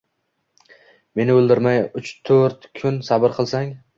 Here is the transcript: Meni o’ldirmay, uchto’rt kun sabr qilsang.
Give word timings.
Meni 1.19 1.33
o’ldirmay, 1.41 1.83
uchto’rt 2.01 2.67
kun 2.81 3.01
sabr 3.11 3.39
qilsang. 3.39 3.71